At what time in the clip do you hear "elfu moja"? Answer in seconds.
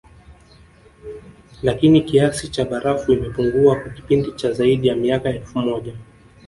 5.29-5.95